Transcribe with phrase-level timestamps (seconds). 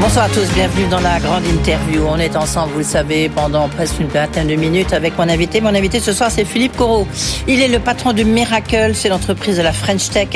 [0.00, 2.06] Bonsoir à tous, bienvenue dans la grande interview.
[2.08, 5.60] On est ensemble, vous le savez, pendant presque une vingtaine de minutes avec mon invité.
[5.60, 7.06] Mon invité ce soir, c'est Philippe Corot.
[7.46, 10.28] Il est le patron de Miracle, c'est l'entreprise de la French Tech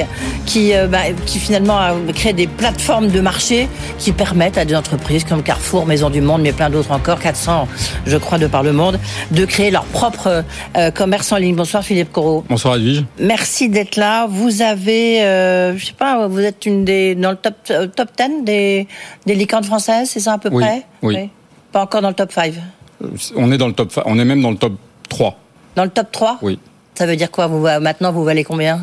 [0.45, 3.67] qui, euh, bah, qui finalement a créé des plateformes de marché
[3.99, 7.67] qui permettent à des entreprises comme Carrefour, Maison du Monde, mais plein d'autres encore, 400
[8.05, 9.01] je crois de par le monde,
[9.31, 10.45] de créer leur propre
[10.77, 11.57] euh, commerce en ligne.
[11.57, 12.45] Bonsoir Philippe Corot.
[12.51, 13.05] Bonsoir Edwige.
[13.19, 14.27] Merci d'être là.
[14.29, 17.55] Vous avez, euh, je sais pas, vous êtes une des dans le top
[17.97, 18.87] top 10 des
[19.25, 21.31] des française, c'est ça à peu près oui.
[21.73, 22.55] Pas encore dans le top 5
[23.03, 24.75] euh, On est dans le top on est même dans le top
[25.09, 25.39] 3.
[25.77, 26.59] Dans le top 3 Oui.
[26.95, 28.81] Ça veut dire quoi vous, Maintenant, vous valez combien?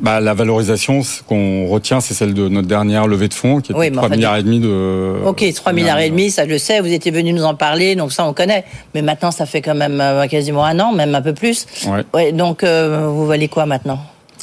[0.00, 3.90] Bah, la valorisation qu'on retient, c'est celle de notre dernière levée de fonds, qui est
[3.90, 5.16] 3 milliards et demi de.
[5.24, 6.80] Ok, 3 milliards et demi, ça je le sais.
[6.80, 8.64] Vous étiez venu nous en parler, donc ça on connaît.
[8.94, 11.66] Mais maintenant, ça fait quand même euh, quasiment un an, même un peu plus.
[12.14, 12.32] Ouais.
[12.32, 13.98] donc, euh, vous valez quoi maintenant?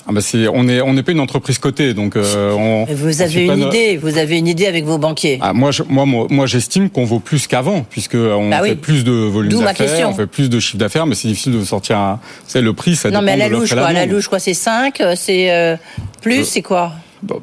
[0.07, 0.21] Ah bah
[0.53, 3.97] on est on n'est pas une entreprise cotée donc euh, on, vous avez une idée
[3.97, 7.47] vous avez une idée avec vos banquiers ah, moi moi moi j'estime qu'on vaut plus
[7.47, 11.07] qu'avant puisque on bah fait plus de volume d'affaires on fait plus de chiffre d'affaires
[11.07, 13.87] mais c'est difficile de sortir c'est le prix ça non mais à la louche quoi
[13.87, 15.75] à la louche quoi c'est 5 c'est euh,
[16.21, 16.91] plus c'est quoi?
[17.23, 17.37] bah,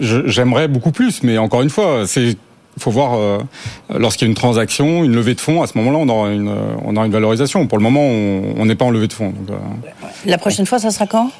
[0.00, 2.36] j'aimerais beaucoup plus mais encore une fois c'est
[2.76, 3.38] il faut voir euh,
[3.88, 5.62] lorsqu'il y a une transaction, une levée de fonds.
[5.62, 6.52] À ce moment-là, on aura une,
[6.84, 7.68] on aura une valorisation.
[7.68, 9.32] Pour le moment, on n'est pas en levée de fonds.
[9.46, 9.56] Donc,
[10.26, 11.30] La prochaine fois, ça sera quand?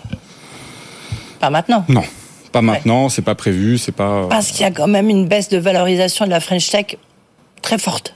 [1.45, 1.85] Pas maintenant.
[1.91, 2.05] Non,
[2.53, 4.25] pas maintenant, c'est pas prévu, c'est pas.
[4.25, 6.97] Euh, Parce qu'il y a quand même une baisse de valorisation de la French Tech
[7.61, 8.15] très forte.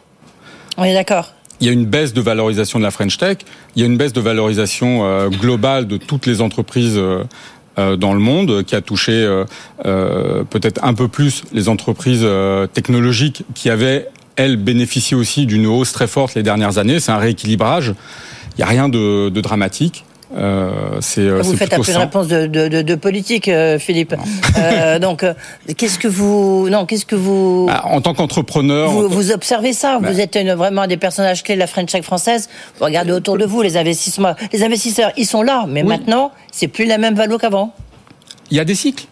[0.79, 1.35] On est d'accord?
[1.61, 3.39] Il y a une baisse de valorisation de la French Tech,
[3.75, 7.25] il y a une baisse de valorisation euh, globale de toutes les entreprises euh,
[7.97, 9.25] dans le monde qui a touché
[9.85, 12.27] peut-être un peu plus les entreprises
[12.73, 16.99] technologiques qui avaient, elles, bénéficié aussi d'une hausse très forte les dernières années.
[16.99, 17.95] C'est un rééquilibrage.
[18.57, 20.05] Il n'y a rien de dramatique.
[20.37, 24.15] Euh, euh, vous faites peu une réponse de, de, de, de politique, euh, Philippe.
[24.59, 25.25] Euh, donc,
[25.77, 29.99] qu'est-ce que vous, non, qu'est-ce que vous, bah, en tant qu'entrepreneur, vous, vous, observez ça.
[30.01, 30.11] Bah.
[30.11, 32.49] Vous êtes une, vraiment un des personnages clés de la French Tech française.
[32.79, 36.69] Vous regardez autour de vous, les investissements, les investisseurs, ils sont là, mais maintenant, c'est
[36.69, 37.75] plus la même valeur qu'avant.
[38.51, 39.07] Il y a des cycles.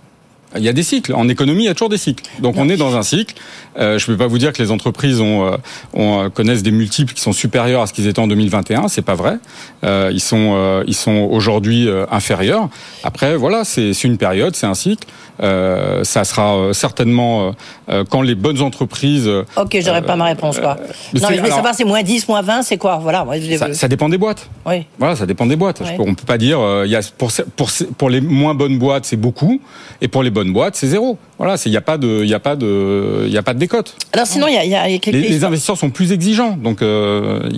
[0.56, 1.12] Il y a des cycles.
[1.12, 2.24] En économie, il y a toujours des cycles.
[2.40, 3.34] Donc on est dans un cycle.
[3.78, 5.56] Euh, je ne peux pas vous dire que les entreprises ont, euh,
[5.92, 8.88] ont, euh, connaissent des multiples qui sont supérieurs à ce qu'ils étaient en 2021.
[8.88, 9.38] C'est pas vrai.
[9.84, 12.68] Euh, ils sont, euh, ils sont aujourd'hui inférieurs.
[13.02, 15.06] Après, voilà, c'est une période, c'est un cycle.
[15.40, 17.52] ça sera certainement
[18.10, 19.30] quand les bonnes entreprises.
[19.56, 20.76] Ok, j'aurais pas ma réponse quoi.
[21.14, 22.98] non, mais je voulais savoir, c'est moins 10, moins 20, c'est quoi?
[23.02, 23.26] Voilà.
[23.58, 24.48] Ça, ça, dépend des boîtes.
[24.64, 24.86] Oui.
[24.98, 25.80] Voilà, ça dépend des boîtes.
[25.80, 25.90] Oui.
[25.98, 26.58] On peut pas dire.
[26.84, 29.60] Il y a pour, pour pour les moins bonnes boîtes, c'est beaucoup,
[30.00, 31.18] et pour les bonne boîte, c'est zéro.
[31.38, 33.58] Voilà, il n'y a pas de, il a pas de, il a pas de
[34.12, 36.82] Alors sinon, il y a, y a quelques les, les, investisseurs sont plus exigeants, donc
[36.82, 37.48] euh,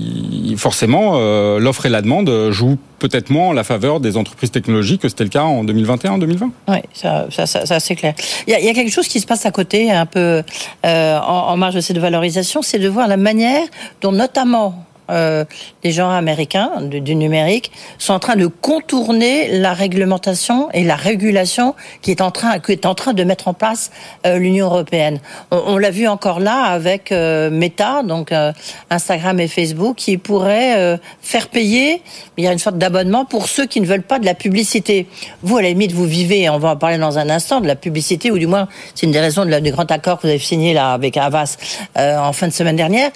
[0.56, 5.02] forcément, euh, l'offre et la demande jouent peut-être moins en la faveur des entreprises technologiques
[5.02, 6.50] que c'était le cas en 2021-2020.
[6.68, 8.14] Oui, ça, ça, ça, c'est clair.
[8.46, 10.42] Il y, a, il y, a, quelque chose qui se passe à côté, un peu
[10.84, 13.62] euh, en, en marge de cette valorisation, c'est de voir la manière
[14.00, 15.44] dont notamment euh,
[15.84, 21.74] les gens américains du, numérique sont en train de contourner la réglementation et la régulation
[22.02, 23.90] qui est en train, qui est en train de mettre en place
[24.26, 25.20] euh, l'Union européenne.
[25.50, 28.52] On, l'a vu encore là avec euh, Meta, donc euh,
[28.90, 32.02] Instagram et Facebook, qui pourraient faire payer,
[32.36, 35.06] il y a une sorte d'abonnement pour ceux qui ne veulent pas de la publicité.
[35.42, 37.76] Vous, à la limite, vous vivez, on va en parler dans un instant, de la
[37.76, 40.38] publicité, ou du moins, c'est une des raisons de du grand accord que vous avez
[40.38, 41.56] signé là avec Avas
[41.96, 43.10] en fin de semaine dernière.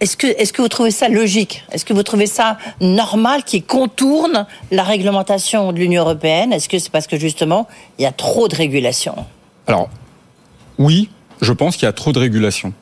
[0.00, 1.64] Est-ce que, est que vous trouvez ça logique?
[1.72, 6.52] Est-ce que vous trouvez ça normal qui contourne la réglementation de l'Union européenne?
[6.52, 7.68] Est-ce que c'est parce que justement,
[7.98, 9.14] il y a trop de régulation?
[9.66, 9.88] Alors,
[10.78, 11.08] oui,
[11.40, 12.72] je pense qu'il y a trop de régulation.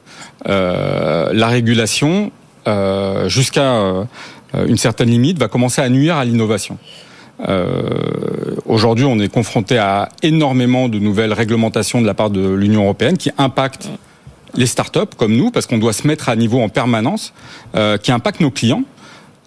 [0.48, 2.30] Euh, la régulation,
[2.66, 4.04] euh, jusqu'à euh,
[4.66, 6.78] une certaine limite, va commencer à nuire à l'innovation.
[8.66, 13.18] Aujourd'hui, on est confronté à énormément de nouvelles réglementations de la part de l'Union européenne
[13.18, 13.88] qui impactent
[14.54, 17.32] les startups comme nous, parce qu'on doit se mettre à niveau en permanence,
[17.74, 18.84] euh, qui impactent nos clients.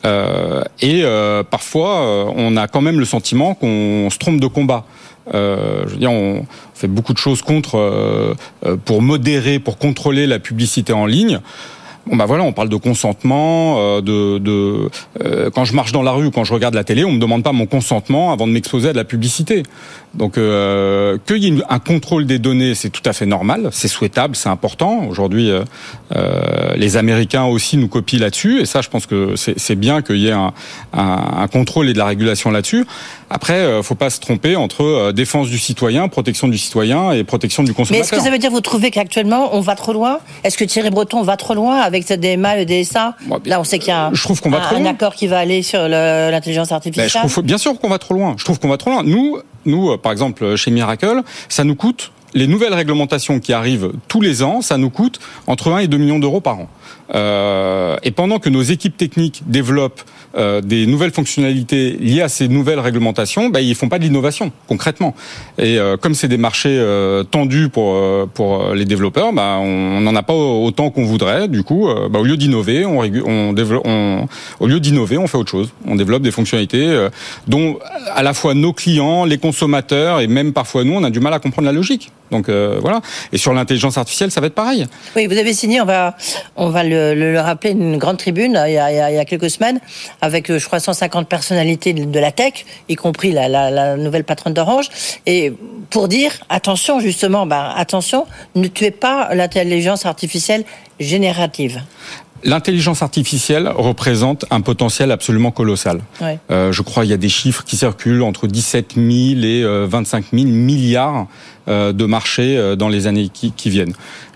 [0.05, 4.47] Euh, et euh, parfois, euh, on a quand même le sentiment qu'on se trompe de
[4.47, 4.85] combat.
[5.33, 6.45] Euh, je veux dire, on
[6.75, 8.35] fait beaucoup de choses contre
[8.85, 11.39] pour modérer, pour contrôler la publicité en ligne.
[12.07, 14.89] Bon bah voilà, on parle de consentement, euh, de, de
[15.23, 17.19] euh, quand je marche dans la rue ou quand je regarde la télé, on me
[17.19, 19.63] demande pas mon consentement avant de m'exposer à de la publicité.
[20.13, 23.87] Donc euh, qu'il y ait un contrôle des données, c'est tout à fait normal, c'est
[23.87, 25.05] souhaitable, c'est important.
[25.07, 30.01] Aujourd'hui, euh, les Américains aussi nous copient là-dessus, et ça, je pense que c'est bien
[30.01, 30.35] qu'il y ait
[30.93, 32.85] un, contrôle et de la régulation là-dessus.
[33.29, 37.63] Après, euh, faut pas se tromper entre défense du citoyen, protection du citoyen et protection
[37.63, 37.97] du consommateur.
[37.97, 40.19] Mais est-ce que ça veut dire vous trouvez qu'actuellement on va trop loin?
[40.43, 43.15] Est-ce que Thierry Breton va trop loin avec cette DMA, le DSA.
[43.45, 45.27] Là, on sait qu'il y a un, je trouve qu'on va trop un accord qui
[45.27, 47.09] va aller sur l'intelligence artificielle.
[47.13, 48.35] Ben, je trouve, bien sûr qu'on va trop loin.
[48.37, 49.03] Je trouve qu'on va trop loin.
[49.03, 53.93] Nous, nous, euh, par exemple, chez Miracle, ça nous coûte les nouvelles réglementations qui arrivent
[54.07, 56.69] tous les ans, ça nous coûte entre 1 et 2 millions d'euros par an.
[57.13, 60.01] Euh, et pendant que nos équipes techniques développent
[60.37, 64.51] euh, des nouvelles fonctionnalités liées à ces nouvelles réglementations, bah, ils font pas de l'innovation
[64.67, 65.15] concrètement.
[65.57, 67.95] Et euh, comme c'est des marchés euh, tendus pour
[68.33, 71.47] pour les développeurs, bah, on n'en a pas autant qu'on voudrait.
[71.47, 74.27] Du coup, bah, au lieu d'innover, on, on, développe, on,
[74.59, 75.71] au lieu d'innover, on fait autre chose.
[75.87, 77.07] On développe des fonctionnalités
[77.47, 77.79] dont
[78.13, 81.33] à la fois nos clients, les consommateurs et même parfois nous, on a du mal
[81.33, 82.11] à comprendre la logique.
[82.31, 83.01] Donc voilà.
[83.31, 84.85] Et sur l'intelligence artificielle, ça va être pareil.
[85.15, 86.15] Oui, vous avez signé, on va
[86.55, 89.79] on va le, le, rappeler, une grande tribune il y a, quelques semaines
[90.21, 94.89] avec, euh, je crois, 150 personnalités de la tech, y compris la, nouvelle patronne d'Orange,
[95.25, 95.53] et
[95.89, 98.25] pour dire, attention justement, ben, attention,
[98.55, 100.63] ne tuez pas l'intelligence artificielle
[100.99, 101.81] générative.
[102.45, 106.01] L'intelligence artificielle représente un potentiel absolument colossal.
[106.51, 109.07] Euh, je crois qu'il y a des chiffres qui circulent entre 17 000
[109.41, 111.25] et 25 euh, 000 milliards
[111.67, 113.95] euh, de marchés dans les années qui, qui viennent.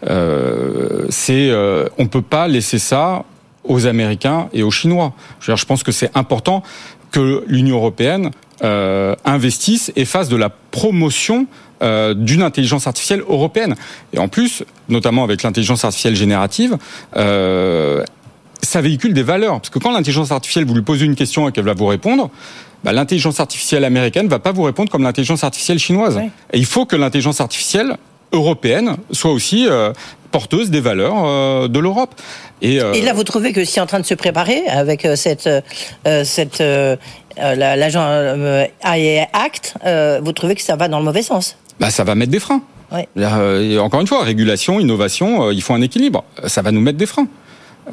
[0.09, 1.51] Euh, c'est,
[1.99, 3.25] on peut pas laisser ça
[3.63, 5.13] aux Américains et aux Chinois.
[5.39, 6.63] Je, je pense que c'est important
[7.11, 8.31] que l'Union européenne
[9.23, 11.45] investisse et fasse de la promotion
[11.81, 13.75] euh, d'une intelligence artificielle européenne.
[14.13, 16.77] Et en plus, notamment avec l'intelligence artificielle générative,
[17.15, 18.03] euh,
[18.61, 19.59] ça véhicule des valeurs.
[19.59, 22.29] Parce que quand l'intelligence artificielle, vous lui posez une question et qu'elle va vous répondre,
[22.83, 26.19] bah, l'intelligence artificielle américaine va pas vous répondre comme l'intelligence artificielle chinoise.
[26.53, 27.97] Et il faut que l'intelligence artificielle
[28.31, 29.91] européenne soit aussi euh,
[30.31, 32.13] porteuse des valeurs euh, de l'Europe.
[32.61, 35.49] Et, euh, et, là, vous trouvez que c'est en train de se préparer avec cette
[36.23, 36.63] cette
[37.37, 38.05] l'agent
[38.83, 39.75] AI Act,
[40.21, 42.61] vous trouvez que ça va dans le mauvais sens Bah, ça va mettre des freins.
[43.79, 46.23] encore une fois, régulation, innovation, il faut un équilibre.
[46.47, 47.27] Ça va nous mettre des freins.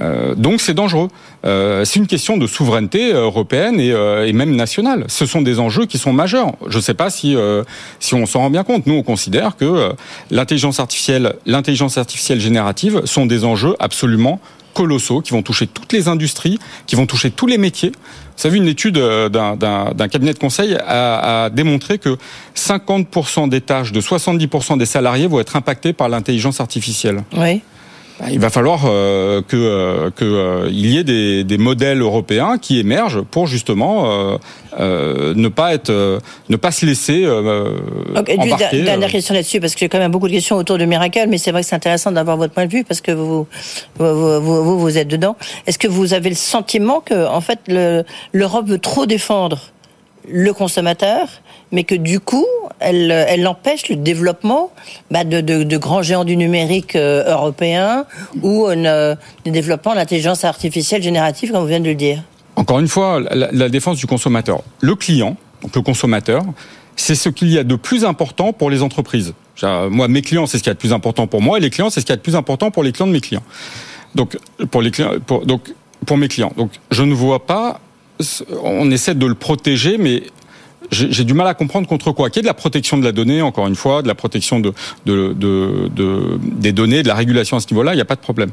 [0.01, 1.09] Euh, donc c'est dangereux.
[1.45, 5.05] Euh, c'est une question de souveraineté européenne et, euh, et, même nationale.
[5.09, 6.53] Ce sont des enjeux qui sont majeurs.
[6.69, 7.37] Je ne sais pas si
[8.01, 8.87] si on s'en rend bien compte.
[8.87, 9.93] Nous, on considère que
[10.31, 14.41] l'intelligence artificielle, l'intelligence artificielle générative sont des enjeux absolument
[14.75, 17.91] colossaux qui vont toucher toutes les industries, qui vont toucher tous les métiers.
[17.91, 22.19] Vous savez, une étude d'un cabinet de conseil a, a démontré que
[22.55, 27.23] 50% des tâches de 70% des salariés vont être impactés par l'intelligence artificielle.
[27.37, 27.63] Oui.
[28.19, 32.01] Bah, il va falloir euh, que euh, que euh, il y ait des, des, modèles
[32.01, 34.39] européens qui émergent pour justement
[34.79, 38.83] ne pas être ne pas se laisser okay, embarquer.
[38.83, 41.37] Dernière question là-dessus parce que j'ai quand même beaucoup de questions autour de Miracle, mais
[41.37, 43.47] c'est vrai que c'est intéressant d'avoir votre point de vue parce que vous
[43.99, 45.37] vous, vous, vous êtes dedans.
[45.67, 47.61] Est-ce que vous avez le sentiment que en fait
[48.33, 49.73] l'Europe veut trop défendre
[50.29, 51.29] le consommateur
[51.73, 52.47] mais que du coup,
[52.79, 54.71] elle, elle empêche le développement
[55.11, 58.05] bah, de, grands géants du numérique euh, européen
[58.43, 59.15] ou euh,
[59.45, 62.23] le développement de l'intelligence artificielle générative, comme vous venez de le dire.
[62.57, 64.63] Encore une fois, la, défense du consommateur.
[64.81, 66.43] Le client, donc le consommateur,
[66.97, 69.35] c'est ce qu'il y a de plus important pour les entreprises.
[69.63, 71.91] Moi, mes clients, c'est ce qui est de plus important pour moi, et les clients,
[71.91, 73.43] c'est ce qui est de plus important pour les clients de mes clients.
[74.15, 74.39] Donc,
[74.71, 74.91] pour mes
[76.29, 76.53] clients.
[76.57, 77.81] Donc, je ne vois pas.
[78.63, 80.23] On essaie de le protéger, mais
[80.91, 82.31] j'ai du mal à comprendre contre quoi.
[82.31, 84.61] Qu'il y ait de la protection de la donnée, encore une fois, de la protection
[84.61, 84.73] de,
[85.05, 88.17] de, de, de des données, de la régulation à ce niveau-là, il n'y a pas
[88.17, 88.51] de problème.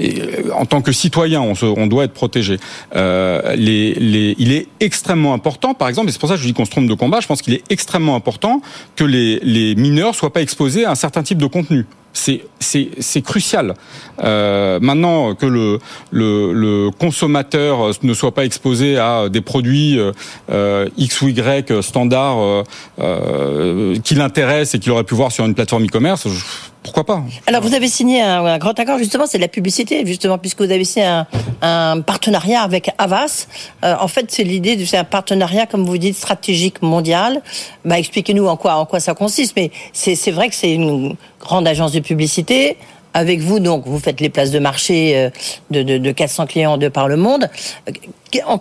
[0.00, 2.58] Euh, en tant que citoyen, on, se, on doit être protégé.
[2.96, 6.46] Euh, les, les, il est extrêmement important, par exemple, et c'est pour ça que je
[6.46, 8.60] dis qu'on se trompe de combat, je pense qu'il est extrêmement important
[8.96, 13.74] que les, les mineurs soient pas exposés à un certain type de contenu c'est crucial.
[14.22, 19.98] Euh, maintenant que le, consommateur ne soit pas exposé à des produits
[20.50, 22.62] euh, X ou Y standards euh,
[23.00, 26.26] euh qui l'intéressent et qu'il aurait pu voir sur une plateforme e-commerce,
[26.84, 30.38] pourquoi pas Alors vous avez signé un, grand accord justement, c'est de la publicité justement
[30.38, 31.24] puisque vous avez signé
[31.62, 33.46] un, partenariat avec Avas.
[33.84, 37.42] Euh, en fait, c'est l'idée de c'est un partenariat comme vous dites stratégique mondial.
[37.84, 39.54] Bah, expliquez-nous en quoi en quoi ça consiste.
[39.56, 42.76] Mais c'est vrai que c'est une grande agence de publicité
[43.14, 45.30] avec vous, donc, vous faites les places de marché euh,
[45.70, 47.48] de, de, de 400 clients de par le monde.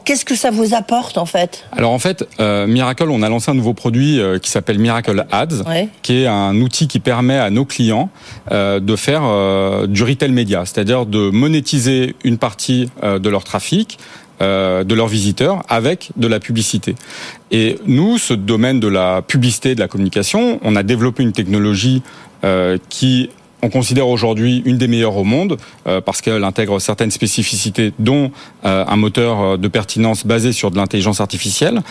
[0.05, 1.65] Qu'est-ce que ça vous apporte, en fait?
[1.72, 5.25] Alors, en fait, euh, Miracle, on a lancé un nouveau produit euh, qui s'appelle Miracle
[5.31, 5.63] Ads,
[6.03, 8.10] qui est un outil qui permet à nos clients
[8.51, 9.24] de faire
[9.88, 13.98] du retail média, c'est-à-dire de monétiser une partie de leur trafic,
[14.39, 16.95] de leurs visiteurs avec de la publicité.
[17.51, 22.03] Et nous, ce domaine de la publicité, de la communication, on a développé une technologie
[22.89, 23.29] qui
[23.63, 28.32] on considère aujourd'hui une des meilleures au monde euh, parce qu'elle intègre certaines spécificités, dont
[28.65, 31.82] euh, un moteur euh, de pertinence basé sur de l'intelligence artificielle.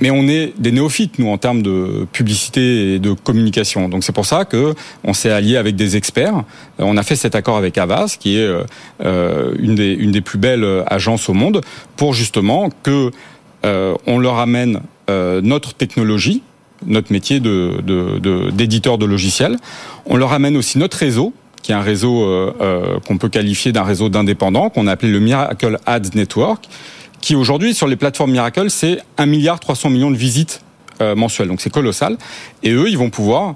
[0.00, 3.88] mais on est des néophytes nous en termes de publicité et de communication.
[3.88, 4.74] Donc c'est pour ça que
[5.04, 6.44] on s'est allié avec des experts.
[6.78, 8.48] On a fait cet accord avec Avas, qui est
[9.00, 11.62] une des une des plus belles agences au monde,
[11.96, 13.10] pour justement que
[13.64, 14.80] on leur amène
[15.42, 16.42] notre technologie
[16.86, 19.56] notre métier de, d'éditeur de, logiciels.
[20.06, 21.32] On leur amène aussi notre réseau,
[21.62, 25.12] qui est un réseau euh, euh, qu'on peut qualifier d'un réseau d'indépendants, qu'on a appelé
[25.12, 26.68] le Miracle Ads Network,
[27.20, 30.62] qui aujourd'hui sur les plateformes Miracle, c'est 1 milliard 300 millions de visites
[31.00, 31.48] euh, mensuelles.
[31.48, 32.16] Donc c'est colossal.
[32.62, 33.54] Et eux, ils vont pouvoir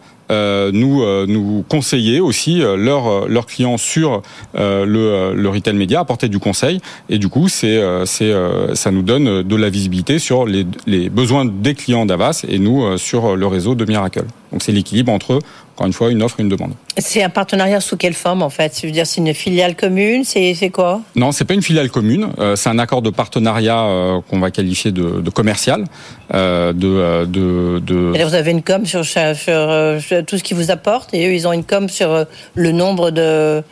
[0.73, 4.23] nous euh, nous conseiller aussi euh, leurs leurs clients sur
[4.55, 8.33] le, le retail média, apporter du conseil et du coup c'est c'est
[8.75, 12.97] ça nous donne de la visibilité sur les, les besoins des clients d'Avas et nous
[12.99, 14.25] sur le réseau de Miracle.
[14.53, 15.39] Donc c'est l'équilibre entre
[15.83, 16.73] encore une fois une offre et une demande.
[16.99, 18.79] C'est un partenariat sous quelle forme en fait?
[18.81, 20.25] Je veux dire, c'est une filiale commune?
[20.25, 21.01] C'est quoi?
[21.17, 22.29] Non, c'est pas une filiale commune.
[22.57, 25.85] c'est un accord de partenariat qu'on va qualifier de, de commercial.
[26.33, 28.25] de, de, de...
[28.25, 31.47] vous avez une com sur, sur, sur tout ce qu'ils vous apportent et eux, ils
[31.49, 32.25] ont une com sur euh,
[32.55, 33.63] le nombre de,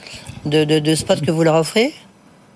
[0.44, 1.92] de, de spots que vous leur offrez?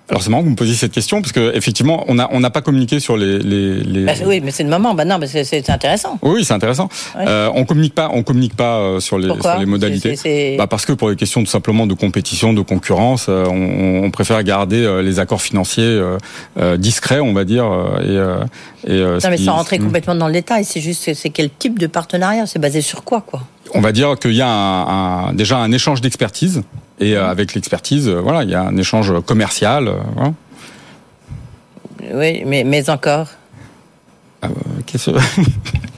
[0.09, 2.39] Alors c'est marrant que vous me posiez cette question parce que effectivement on n'a on
[2.39, 4.05] n'a pas communiqué sur les les, les...
[4.05, 6.19] Bah, oui mais c'est le moment bah non mais c'est intéressant.
[6.21, 6.89] Oui c'est intéressant.
[7.17, 10.55] Euh, on communique pas on communique pas euh, sur les sur les modalités.
[10.57, 14.11] Bah parce que pour les questions tout simplement de compétition de concurrence euh, on, on,
[14.11, 15.99] préfère garder euh, les accords financiers
[16.77, 17.65] discrets on va dire
[18.03, 21.79] et, et non mais sans rentrer complètement dans le détail c'est juste c'est quel type
[21.79, 22.45] de partenariat?
[22.45, 23.41] C'est basé sur quoi quoi?
[23.73, 26.63] On va dire qu'il y a un, déjà un échange d'expertise
[26.99, 29.87] et euh, avec l'expertise, euh, voilà, il y a un échange commercial.
[29.87, 30.29] Euh,
[32.13, 33.27] oui, mais, mais encore.
[34.41, 34.47] Ah,
[34.85, 35.11] qu'est-ce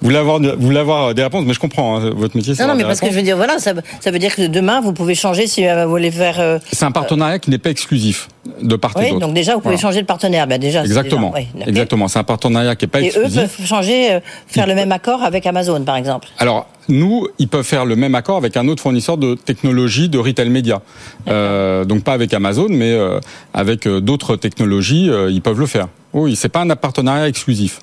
[0.00, 2.54] vous voulez avoir, vous voulez avoir des réponses, mais je comprends hein, votre métier.
[2.58, 4.80] Non, non, mais parce que je veux dire, voilà, ça, ça, veut dire que demain
[4.80, 6.60] vous pouvez changer si vous voulez faire.
[6.72, 8.28] c'est un partenariat qui n'est pas exclusif
[8.62, 10.46] de part et oui, donc déjà vous pouvez changer de partenaire.
[10.46, 10.82] Ben déjà.
[10.82, 11.34] Exactement.
[11.66, 12.08] Exactement.
[12.08, 13.36] C'est un partenariat qui n'est pas exclusif.
[13.36, 16.28] Et eux peuvent changer, faire le même accord avec Amazon, par exemple.
[16.38, 20.18] Alors nous, ils peuvent faire le même accord avec un autre fournisseur de technologie de
[20.18, 20.82] retail média.
[21.28, 23.20] Euh, donc pas avec Amazon, mais euh,
[23.54, 25.88] avec euh, d'autres technologies, ils peuvent le faire.
[26.12, 27.80] Oui, c'est pas un partenariat exclusif.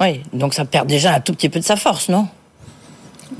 [0.00, 2.28] Oui, donc ça perd déjà un tout petit peu de sa force, non?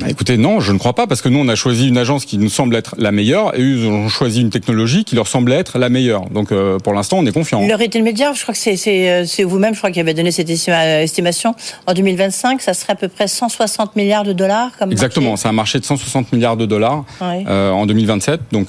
[0.01, 2.25] Bah, écoutez, non, je ne crois pas, parce que nous, on a choisi une agence
[2.25, 5.57] qui nous semble être la meilleure, et eux ont choisi une technologie qui leur semblait
[5.57, 6.29] être la meilleure.
[6.31, 7.67] Donc, euh, pour l'instant, on est confiant.
[7.67, 10.51] Le retail média, je crois que c'est euh, vous-même, je crois, qui avez donné cette
[10.51, 11.55] estimation.
[11.87, 14.71] En 2025, ça serait à peu près 160 milliards de dollars.
[14.79, 18.41] Comme Exactement, c'est un marché de 160 milliards de dollars euh, en 2027.
[18.53, 18.69] Donc,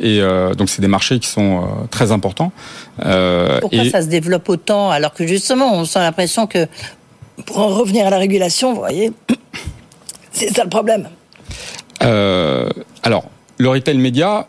[0.00, 0.20] et
[0.56, 2.52] donc, c'est des marchés qui sont très importants.
[2.96, 6.66] Pourquoi ça se développe autant, alors que justement, on sent l'impression que
[7.46, 9.12] pour en revenir à la régulation, vous voyez,
[10.32, 11.08] c'est ça le problème.
[12.02, 12.68] Euh,
[13.02, 13.24] alors,
[13.58, 14.46] le retail média,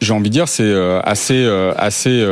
[0.00, 2.26] j'ai envie de dire, c'est euh, assez, euh, assez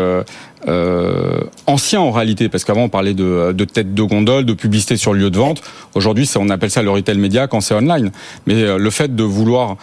[1.66, 5.14] ancien en réalité, parce qu'avant on parlait de, de tête de gondole, de publicité sur
[5.14, 5.62] le lieu de vente.
[5.94, 8.10] Aujourd'hui, on appelle ça le retail média quand c'est online.
[8.46, 9.76] Mais le fait de vouloir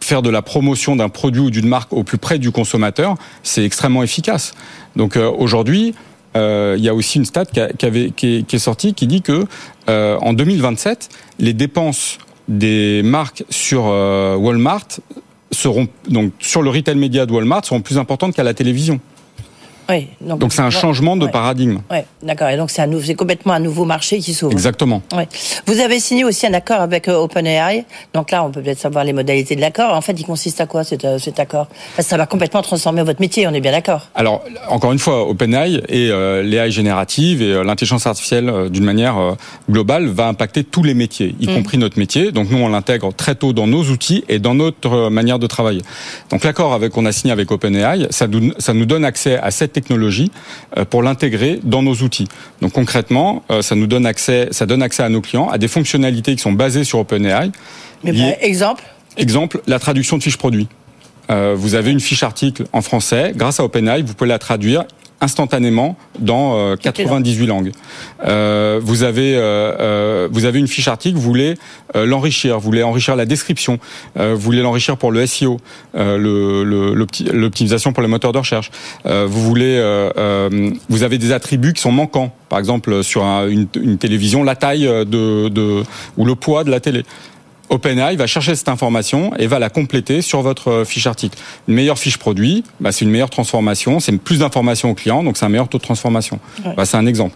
[0.00, 3.64] faire de la promotion d'un produit ou d'une marque au plus près du consommateur, c'est
[3.64, 4.54] extrêmement efficace.
[4.96, 5.94] Donc aujourd'hui,
[6.34, 9.44] il y a aussi une stat qui, est, sortie qui dit que
[9.88, 11.08] en 2027,
[11.38, 14.86] les dépenses des marques sur euh, Walmart
[15.50, 19.00] seront donc sur le retail média de Walmart seront plus importantes qu'à la télévision
[20.20, 21.80] donc c'est un changement de paradigme.
[21.90, 22.48] Oui, d'accord.
[22.48, 24.52] Et donc c'est complètement un nouveau marché qui s'ouvre.
[24.52, 25.02] Exactement.
[25.66, 27.84] Vous avez signé aussi un accord avec euh, OpenAI.
[28.14, 29.94] Donc là, on peut peut-être savoir les modalités de l'accord.
[29.94, 31.68] En fait, il consiste à quoi cet, euh, cet accord?
[31.98, 33.46] Ça va complètement transformer votre métier.
[33.46, 34.08] On est bien d'accord.
[34.14, 39.36] Alors encore une fois, OpenAI et euh, l'AI générative et l'intelligence artificielle d'une manière
[39.70, 41.54] globale va impacter tous les métiers, y mm.
[41.54, 42.32] compris notre métier.
[42.32, 45.82] Donc nous, on l'intègre très tôt dans nos outils et dans notre manière de travailler.
[46.30, 50.30] Donc l'accord avec qu'on a signé avec OpenAI, ça nous donne accès à cette technologie
[50.76, 52.28] euh, pour l'intégrer dans nos outils.
[52.60, 55.68] Donc concrètement, euh, ça nous donne accès, ça donne accès à nos clients à des
[55.68, 57.50] fonctionnalités qui sont basées sur OpenAI.
[58.04, 58.84] Mais bah, exemple?
[59.16, 60.68] Exemple, la traduction de fiches produits.
[61.30, 64.84] Euh, vous avez une fiche article en français, grâce à OpenAI, vous pouvez la traduire
[65.22, 67.72] instantanément dans 98 euh, langues.
[68.26, 71.54] Euh, vous avez euh, euh, vous avez une fiche article, vous voulez
[71.94, 73.78] euh, l'enrichir, vous voulez enrichir la description,
[74.16, 75.58] vous voulez l'enrichir pour le SEO,
[75.94, 78.70] l'optimisation le, pour les moteurs de recherche.
[79.04, 79.80] vous voulez
[80.88, 84.82] vous avez des attributs qui sont manquants, par exemple sur une, une, télévision, la taille
[84.82, 85.84] de, de
[86.16, 87.04] ou le poids de la télé.
[87.72, 91.38] OpenAI va chercher cette information et va la compléter sur votre euh, fiche article.
[91.68, 95.38] Une meilleure fiche produit, bah, c'est une meilleure transformation, c'est plus d'informations au client, donc
[95.38, 96.38] c'est un meilleur taux de transformation.
[96.76, 97.34] Bah, c'est un exemple.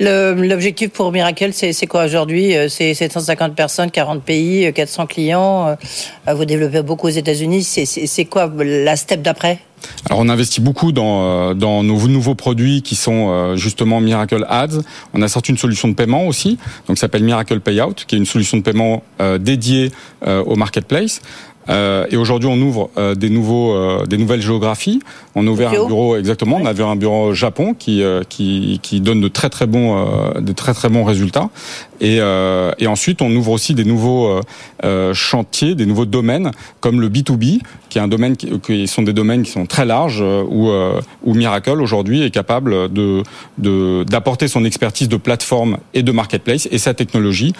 [0.00, 2.56] L'objectif pour Miracle, c'est quoi aujourd'hui?
[2.56, 5.76] Euh, C'est 750 personnes, 40 pays, 400 euh, clients.
[6.26, 7.62] Vous développez beaucoup aux États-Unis.
[7.62, 9.58] C'est quoi la step d'après?
[10.10, 14.80] Alors on investit beaucoup dans, dans nos nouveaux produits qui sont justement Miracle Ads.
[15.14, 18.18] On a sorti une solution de paiement aussi, donc ça s'appelle Miracle Payout, qui est
[18.18, 19.02] une solution de paiement
[19.38, 19.90] dédiée
[20.26, 21.22] au marketplace.
[21.70, 25.00] Euh, et aujourd'hui, on ouvre euh, des nouveaux, euh, des nouvelles géographies.
[25.34, 26.58] On a ouvert un bureau exactement.
[26.60, 30.04] On a ouvert un bureau au Japon qui qui, qui donne de très très bons,
[30.38, 31.50] de très très bons résultats.
[32.00, 32.16] Et,
[32.78, 34.40] et ensuite, on ouvre aussi des nouveaux
[35.12, 39.42] chantiers, des nouveaux domaines comme le B2B, qui est un domaine qui, sont des domaines
[39.42, 40.70] qui sont très larges où
[41.22, 43.22] où Miracle aujourd'hui est capable de
[44.04, 47.52] d'apporter son expertise de plateforme et de marketplace et sa technologie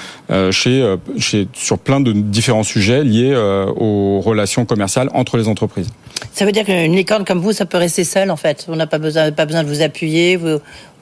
[0.50, 3.34] chez chez sur plein de différents sujets liés
[3.76, 5.88] au relations commerciales entre les entreprises.
[6.32, 8.66] Ça veut dire qu'une licorne comme vous, ça peut rester seul en fait.
[8.68, 10.38] On n'a pas besoin, pas besoin de vous appuyer.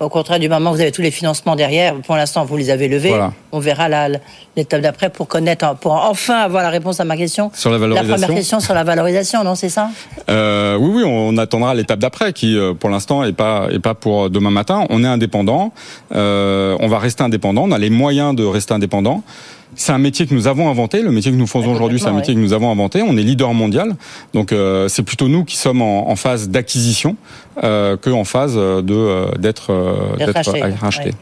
[0.01, 2.71] au contraire, du moment où vous avez tous les financements derrière, pour l'instant vous les
[2.71, 3.15] avez levés.
[3.53, 3.89] On verra
[4.57, 7.51] l'étape d'après pour connaître, pour enfin avoir la réponse à ma question.
[7.55, 8.11] Sur la valorisation.
[8.11, 9.91] La première question sur la valorisation, non, c'est ça?
[10.31, 13.95] Euh, Oui, oui, on attendra l'étape d'après qui, euh, pour l'instant, est pas est pas
[13.95, 14.87] pour demain matin.
[14.91, 15.73] On est indépendant.
[16.15, 17.65] Euh, on va rester indépendant.
[17.65, 19.23] On a les moyens de rester indépendant.
[19.79, 21.03] C'est un métier que nous avons inventé.
[21.03, 23.01] Le métier que nous faisons aujourd'hui, c'est un métier que nous avons inventé.
[23.01, 23.95] On est leader mondial.
[24.35, 27.17] Donc, euh, c'est plutôt nous qui sommes en, phase d'acquisition
[27.63, 30.17] euh, qu'en phase de euh, d'être euh,
[30.81, 31.13] racheté.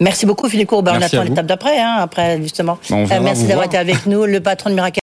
[0.00, 0.88] Merci beaucoup, Philippe Courbe.
[0.92, 2.78] On attend l'étape d'après, hein, après, justement.
[2.90, 4.92] merci d'avoir été avec nous, le patron de Miracle.